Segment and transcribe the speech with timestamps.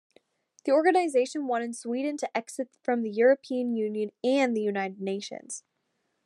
[0.65, 5.63] The organizationion wanted Sweden to exit from the European Union and the United Nations.